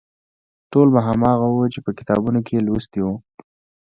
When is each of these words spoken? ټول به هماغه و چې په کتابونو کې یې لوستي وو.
ټول 0.71 0.87
به 0.93 1.01
هماغه 1.07 1.47
و 1.51 1.59
چې 1.73 1.79
په 1.85 1.91
کتابونو 1.97 2.39
کې 2.45 2.53
یې 2.57 2.65
لوستي 2.67 2.99
وو. 3.03 3.15